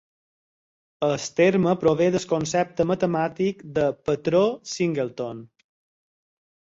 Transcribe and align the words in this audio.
El 1.07 1.11
terme 1.39 1.73
prové 1.83 2.07
del 2.15 2.25
concepte 2.33 2.87
matemàtic 2.93 3.61
de 3.79 3.85
patró 4.09 4.43
"singleton". 4.73 5.45